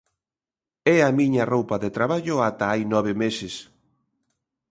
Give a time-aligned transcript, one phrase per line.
[0.95, 3.53] É a miña roupa de traballo ata hai nove meses.